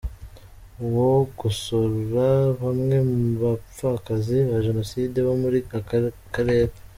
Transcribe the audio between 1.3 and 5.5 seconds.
gusura bamwe mu bapfakazi ba Jenoside bo